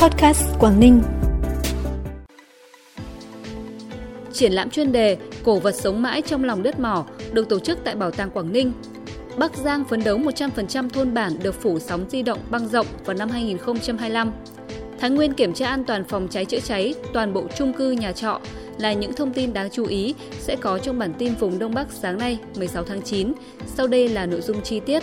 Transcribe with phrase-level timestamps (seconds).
[0.00, 1.02] Podcast Quảng Ninh.
[4.32, 7.78] Triển lãm chuyên đề Cổ vật sống mãi trong lòng đất mỏ được tổ chức
[7.84, 8.72] tại Bảo tàng Quảng Ninh.
[9.38, 13.16] Bắc Giang phấn đấu 100% thôn bản được phủ sóng di động băng rộng vào
[13.16, 14.32] năm 2025.
[15.00, 18.12] Thái Nguyên kiểm tra an toàn phòng cháy chữa cháy, toàn bộ chung cư nhà
[18.12, 18.40] trọ
[18.78, 21.86] là những thông tin đáng chú ý sẽ có trong bản tin vùng Đông Bắc
[21.90, 23.32] sáng nay 16 tháng 9.
[23.66, 25.02] Sau đây là nội dung chi tiết.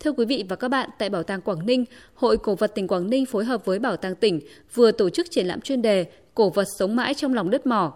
[0.00, 1.84] Thưa quý vị và các bạn, tại Bảo tàng Quảng Ninh,
[2.14, 4.40] Hội Cổ vật tỉnh Quảng Ninh phối hợp với Bảo tàng tỉnh
[4.74, 7.92] vừa tổ chức triển lãm chuyên đề Cổ vật sống mãi trong lòng đất mỏ.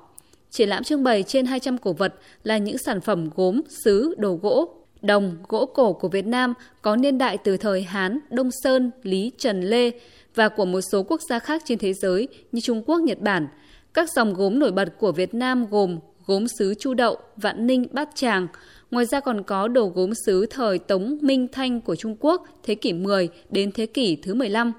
[0.51, 4.39] Triển lãm trưng bày trên 200 cổ vật là những sản phẩm gốm, sứ, đồ
[4.43, 8.91] gỗ, đồng, gỗ cổ của Việt Nam có niên đại từ thời Hán, Đông Sơn,
[9.03, 9.91] Lý, Trần, Lê
[10.35, 13.49] và của một số quốc gia khác trên thế giới như Trung Quốc, Nhật Bản.
[13.95, 17.87] Các dòng gốm nổi bật của Việt Nam gồm gốm sứ Chu Đậu, Vạn Ninh,
[17.93, 18.47] Bát Tràng,
[18.93, 22.75] Ngoài ra còn có đồ gốm sứ thời Tống Minh Thanh của Trung Quốc thế
[22.75, 24.73] kỷ 10 đến thế kỷ thứ 15.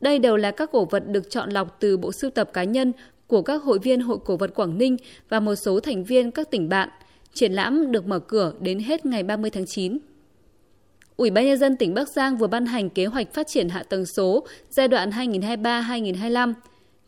[0.00, 2.92] Đây đều là các cổ vật được chọn lọc từ bộ sưu tập cá nhân
[3.26, 4.96] của các hội viên Hội Cổ vật Quảng Ninh
[5.28, 6.88] và một số thành viên các tỉnh bạn.
[7.34, 9.98] Triển lãm được mở cửa đến hết ngày 30 tháng 9.
[11.16, 13.82] Ủy ban nhân dân tỉnh Bắc Giang vừa ban hành kế hoạch phát triển hạ
[13.82, 16.54] tầng số giai đoạn 2023-2025.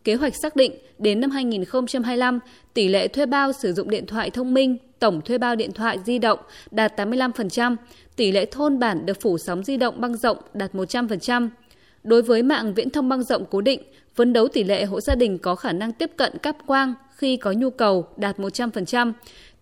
[0.05, 2.39] Kế hoạch xác định đến năm 2025,
[2.75, 5.99] tỷ lệ thuê bao sử dụng điện thoại thông minh tổng thuê bao điện thoại
[6.05, 6.39] di động
[6.71, 7.77] đạt 85%,
[8.17, 11.49] tỷ lệ thôn bản được phủ sóng di động băng rộng đạt 100%.
[12.05, 13.83] Đối với mạng viễn thông băng rộng cố định,
[14.15, 17.37] phấn đấu tỷ lệ hộ gia đình có khả năng tiếp cận cáp quang khi
[17.37, 19.13] có nhu cầu đạt 100%,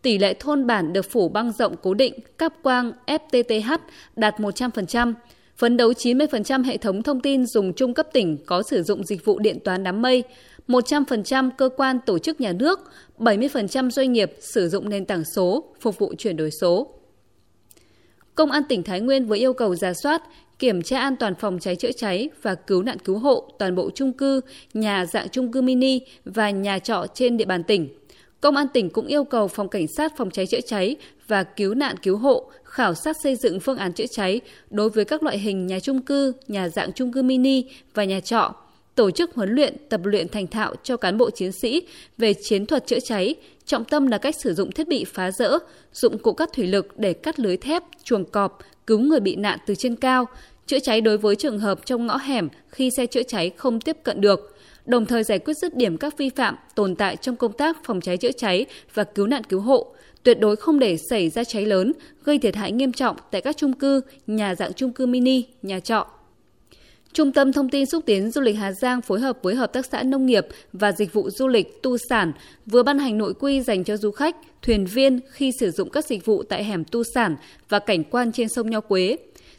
[0.02, 3.78] tỷ lệ thôn bản được phủ băng rộng cố định cáp quang FTTH
[4.16, 5.12] đạt 100%,
[5.56, 9.24] phấn đấu 90% hệ thống thông tin dùng chung cấp tỉnh có sử dụng dịch
[9.24, 10.24] vụ điện toán đám mây,
[10.68, 12.80] 100% cơ quan tổ chức nhà nước,
[13.18, 16.88] 70% doanh nghiệp sử dụng nền tảng số phục vụ chuyển đổi số.
[18.34, 20.22] Công an tỉnh Thái Nguyên vừa yêu cầu giả soát,
[20.58, 23.90] kiểm tra an toàn phòng cháy chữa cháy và cứu nạn cứu hộ toàn bộ
[23.90, 24.40] trung cư,
[24.74, 27.88] nhà dạng trung cư mini và nhà trọ trên địa bàn tỉnh.
[28.46, 30.96] Công an tỉnh cũng yêu cầu phòng cảnh sát phòng cháy chữa cháy
[31.28, 34.40] và cứu nạn cứu hộ khảo sát xây dựng phương án chữa cháy
[34.70, 37.64] đối với các loại hình nhà chung cư, nhà dạng chung cư mini
[37.94, 38.54] và nhà trọ
[38.94, 41.86] tổ chức huấn luyện, tập luyện thành thạo cho cán bộ chiến sĩ
[42.18, 45.58] về chiến thuật chữa cháy, trọng tâm là cách sử dụng thiết bị phá rỡ,
[45.92, 49.58] dụng cụ cắt thủy lực để cắt lưới thép, chuồng cọp, cứu người bị nạn
[49.66, 50.26] từ trên cao,
[50.66, 53.96] chữa cháy đối với trường hợp trong ngõ hẻm khi xe chữa cháy không tiếp
[54.02, 54.55] cận được,
[54.86, 58.00] đồng thời giải quyết dứt điểm các vi phạm tồn tại trong công tác phòng
[58.00, 61.66] cháy chữa cháy và cứu nạn cứu hộ, tuyệt đối không để xảy ra cháy
[61.66, 61.92] lớn,
[62.24, 65.80] gây thiệt hại nghiêm trọng tại các chung cư, nhà dạng chung cư mini, nhà
[65.80, 66.06] trọ.
[67.12, 69.86] Trung tâm Thông tin xúc tiến du lịch Hà Giang phối hợp với Hợp tác
[69.86, 72.32] xã Nông nghiệp và Dịch vụ Du lịch Tu Sản
[72.66, 76.04] vừa ban hành nội quy dành cho du khách, thuyền viên khi sử dụng các
[76.04, 77.36] dịch vụ tại hẻm Tu Sản
[77.68, 79.16] và cảnh quan trên sông Nho Quế.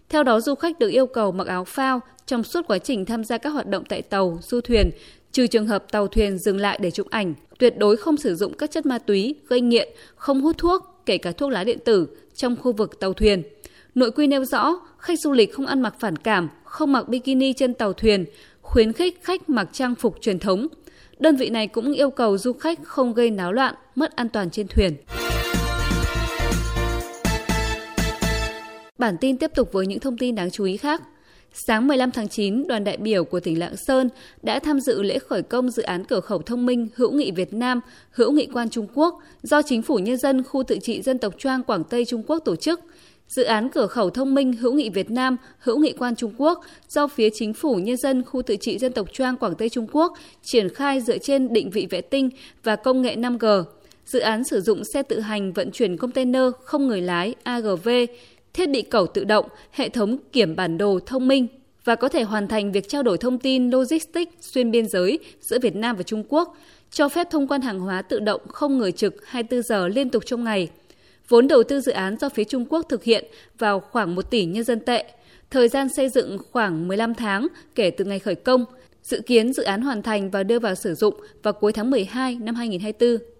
[0.09, 3.23] Theo đó, du khách được yêu cầu mặc áo phao trong suốt quá trình tham
[3.23, 4.89] gia các hoạt động tại tàu, du thuyền,
[5.31, 8.53] trừ trường hợp tàu thuyền dừng lại để chụp ảnh, tuyệt đối không sử dụng
[8.53, 12.07] các chất ma túy, gây nghiện, không hút thuốc, kể cả thuốc lá điện tử
[12.35, 13.43] trong khu vực tàu thuyền.
[13.95, 17.53] Nội quy nêu rõ, khách du lịch không ăn mặc phản cảm, không mặc bikini
[17.53, 18.25] trên tàu thuyền,
[18.61, 20.67] khuyến khích khách mặc trang phục truyền thống.
[21.19, 24.49] Đơn vị này cũng yêu cầu du khách không gây náo loạn, mất an toàn
[24.49, 24.95] trên thuyền.
[28.97, 31.01] Bản tin tiếp tục với những thông tin đáng chú ý khác.
[31.65, 34.09] Sáng 15 tháng 9, đoàn đại biểu của tỉnh Lạng Sơn
[34.43, 37.53] đã tham dự lễ khởi công dự án cửa khẩu thông minh hữu nghị Việt
[37.53, 37.81] Nam,
[38.11, 41.33] hữu nghị quan Trung Quốc do Chính phủ Nhân dân khu tự trị dân tộc
[41.37, 42.79] Choang Quảng Tây Trung Quốc tổ chức–
[43.27, 46.61] Dự án cửa khẩu thông minh hữu nghị Việt Nam, hữu nghị quan Trung Quốc
[46.89, 49.87] do phía chính phủ nhân dân khu tự trị dân tộc Choang Quảng Tây Trung
[49.91, 50.13] Quốc
[50.43, 52.29] triển khai dựa trên định vị vệ tinh
[52.63, 53.63] và công nghệ 5G.
[54.05, 57.89] Dự án sử dụng xe tự hành vận chuyển container không người lái AGV,
[58.57, 61.47] thiết bị cầu tự động, hệ thống kiểm bản đồ thông minh
[61.83, 65.59] và có thể hoàn thành việc trao đổi thông tin logistics xuyên biên giới giữa
[65.59, 66.57] Việt Nam và Trung Quốc,
[66.91, 70.25] cho phép thông quan hàng hóa tự động không người trực 24 giờ liên tục
[70.25, 70.69] trong ngày–
[71.27, 73.25] Vốn đầu tư dự án do phía Trung Quốc thực hiện
[73.57, 75.05] vào khoảng 1 tỷ nhân dân tệ.
[75.49, 78.65] Thời gian xây dựng khoảng 15 tháng kể từ ngày khởi công.
[79.03, 82.35] Dự kiến dự án hoàn thành và đưa vào sử dụng vào cuối tháng 12
[82.35, 83.36] năm 2024.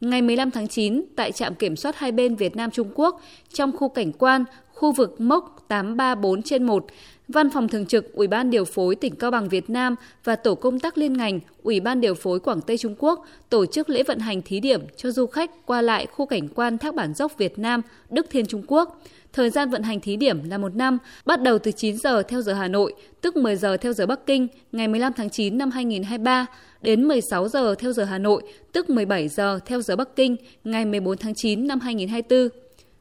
[0.00, 3.20] Ngày 15 tháng 9, tại trạm kiểm soát hai bên Việt Nam Trung Quốc,
[3.52, 6.86] trong khu cảnh quan, khu vực mốc 834 trên 1,
[7.28, 9.94] Văn phòng Thường trực Ủy ban Điều phối tỉnh Cao Bằng Việt Nam
[10.24, 13.66] và Tổ công tác liên ngành Ủy ban Điều phối Quảng Tây Trung Quốc tổ
[13.66, 16.94] chức lễ vận hành thí điểm cho du khách qua lại khu cảnh quan Thác
[16.94, 19.02] Bản Dốc Việt Nam, Đức Thiên Trung Quốc.
[19.32, 22.42] Thời gian vận hành thí điểm là một năm, bắt đầu từ 9 giờ theo
[22.42, 25.70] giờ Hà Nội, tức 10 giờ theo giờ Bắc Kinh, ngày 15 tháng 9 năm
[25.70, 26.46] 2023,
[26.82, 28.42] đến 16 giờ theo giờ Hà Nội,
[28.72, 32.48] tức 17 giờ theo giờ Bắc Kinh, ngày 14 tháng 9 năm 2024.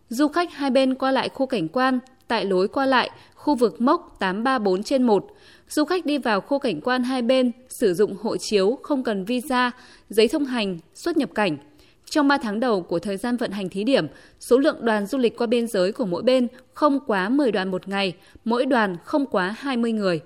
[0.10, 3.82] Du khách hai bên qua lại khu cảnh quan tại lối qua lại khu vực
[3.82, 5.26] mốc 834 trên 1.
[5.70, 9.26] Du khách đi vào khu cảnh quan hai bên sử dụng hộ chiếu không cần
[9.26, 9.72] visa,
[10.10, 11.58] giấy thông hành, xuất nhập cảnh.
[12.06, 14.08] Trong 3 tháng đầu của thời gian vận hành thí điểm,
[14.40, 17.72] số lượng đoàn du lịch qua biên giới của mỗi bên không quá 10 đoàn
[17.72, 18.14] một ngày,
[18.46, 20.22] mỗi đoàn không quá 20 người.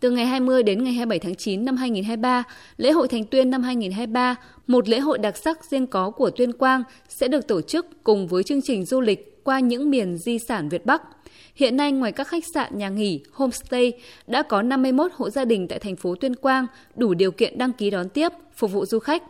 [0.00, 2.44] Từ ngày 20 đến ngày 27 tháng 9 năm 2023,
[2.76, 6.52] lễ hội Thành Tuyên năm 2023, một lễ hội đặc sắc riêng có của Tuyên
[6.52, 10.38] Quang sẽ được tổ chức cùng với chương trình du lịch qua những miền di
[10.38, 11.02] sản Việt Bắc.
[11.54, 13.92] Hiện nay ngoài các khách sạn, nhà nghỉ, homestay
[14.26, 16.66] đã có 51 hộ gia đình tại thành phố Tuyên Quang
[16.96, 19.22] đủ điều kiện đăng ký đón tiếp, phục vụ du khách.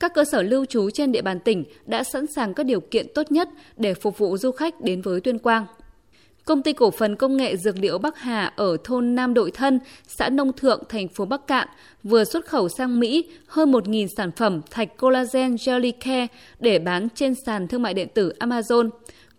[0.00, 3.06] Các cơ sở lưu trú trên địa bàn tỉnh đã sẵn sàng các điều kiện
[3.14, 5.66] tốt nhất để phục vụ du khách đến với Tuyên Quang.
[6.44, 9.80] Công ty cổ phần công nghệ dược liệu Bắc Hà ở thôn Nam Đội Thân,
[10.06, 11.68] xã Nông Thượng, thành phố Bắc Cạn
[12.02, 16.26] vừa xuất khẩu sang Mỹ hơn 1.000 sản phẩm thạch collagen Jelly Care
[16.60, 18.90] để bán trên sàn thương mại điện tử Amazon.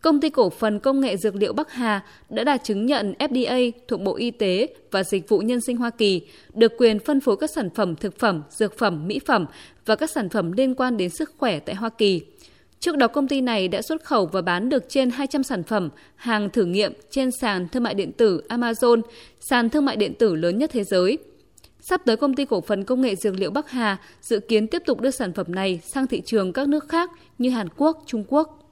[0.02, 3.72] Công ty cổ phần công nghệ dược liệu Bắc Hà đã đạt chứng nhận FDA
[3.88, 6.22] thuộc Bộ Y tế và Dịch vụ Nhân sinh Hoa Kỳ,
[6.54, 9.46] được quyền phân phối các sản phẩm thực phẩm, dược phẩm, mỹ phẩm
[9.86, 12.22] và các sản phẩm liên quan đến sức khỏe tại Hoa Kỳ.
[12.80, 15.90] Trước đó công ty này đã xuất khẩu và bán được trên 200 sản phẩm
[16.16, 19.02] hàng thử nghiệm trên sàn thương mại điện tử Amazon,
[19.40, 21.18] sàn thương mại điện tử lớn nhất thế giới.
[21.80, 24.84] Sắp tới công ty cổ phần công nghệ dược liệu Bắc Hà dự kiến tiếp
[24.86, 28.24] tục đưa sản phẩm này sang thị trường các nước khác như Hàn Quốc, Trung
[28.28, 28.67] Quốc.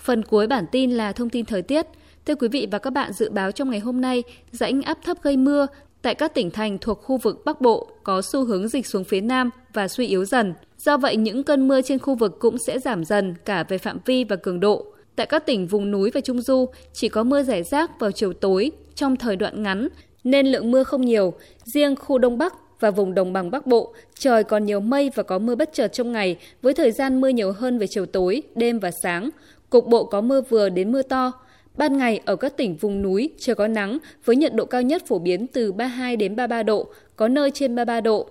[0.00, 1.86] Phần cuối bản tin là thông tin thời tiết.
[2.26, 5.22] Thưa quý vị và các bạn, dự báo trong ngày hôm nay, rãnh áp thấp
[5.22, 5.66] gây mưa
[6.02, 9.20] tại các tỉnh thành thuộc khu vực Bắc Bộ có xu hướng dịch xuống phía
[9.20, 10.54] Nam và suy yếu dần.
[10.78, 13.98] Do vậy, những cơn mưa trên khu vực cũng sẽ giảm dần cả về phạm
[14.04, 14.86] vi và cường độ.
[15.16, 18.32] Tại các tỉnh vùng núi và Trung Du, chỉ có mưa rải rác vào chiều
[18.32, 19.88] tối trong thời đoạn ngắn,
[20.24, 21.32] nên lượng mưa không nhiều.
[21.64, 25.22] Riêng khu Đông Bắc và vùng đồng bằng Bắc Bộ, trời còn nhiều mây và
[25.22, 28.42] có mưa bất chợt trong ngày, với thời gian mưa nhiều hơn về chiều tối,
[28.54, 29.30] đêm và sáng.
[29.70, 31.32] Cục bộ có mưa vừa đến mưa to.
[31.76, 35.02] Ban ngày ở các tỉnh vùng núi trời có nắng với nhiệt độ cao nhất
[35.06, 36.86] phổ biến từ 32 đến 33 độ,
[37.16, 38.28] có nơi trên 33 độ.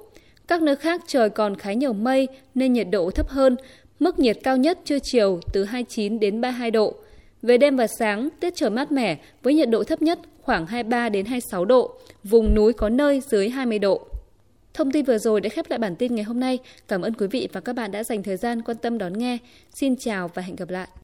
[0.47, 3.55] Các nơi khác trời còn khá nhiều mây nên nhiệt độ thấp hơn,
[3.99, 6.95] mức nhiệt cao nhất trưa chiều từ 29 đến 32 độ.
[7.41, 11.09] Về đêm và sáng, tiết trời mát mẻ với nhiệt độ thấp nhất khoảng 23
[11.09, 14.07] đến 26 độ, vùng núi có nơi dưới 20 độ.
[14.73, 16.59] Thông tin vừa rồi đã khép lại bản tin ngày hôm nay.
[16.87, 19.37] Cảm ơn quý vị và các bạn đã dành thời gian quan tâm đón nghe.
[19.73, 20.89] Xin chào và hẹn gặp lại.